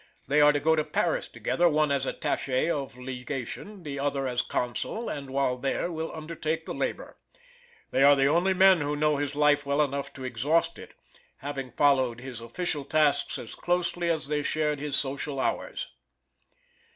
They 0.27 0.41
are 0.41 0.51
to 0.51 0.59
go 0.59 0.75
to 0.75 0.83
Paris 0.83 1.27
together, 1.27 1.69
one 1.69 1.91
as 1.91 2.07
attache 2.07 2.71
of 2.71 2.97
legation, 2.97 3.83
the 3.83 3.99
other 3.99 4.25
as 4.27 4.41
consul, 4.41 5.09
and 5.09 5.29
while 5.29 5.57
there, 5.57 5.91
will 5.91 6.11
undertake 6.11 6.65
the 6.65 6.73
labor. 6.73 7.19
They 7.91 8.01
are 8.01 8.15
the 8.15 8.25
only 8.25 8.55
men 8.55 8.81
who 8.81 8.95
know 8.95 9.17
his 9.17 9.35
life 9.35 9.63
well 9.63 9.79
enough 9.79 10.11
to 10.13 10.23
exhaust 10.23 10.79
it, 10.79 10.95
having 11.45 11.69
followed 11.73 12.19
his 12.19 12.41
official 12.41 12.83
tasks 12.83 13.37
as 13.37 13.53
closely 13.53 14.09
as 14.09 14.27
they 14.27 14.41
shared 14.41 14.79
his 14.79 14.95
social 14.95 15.39
hours. 15.39 15.89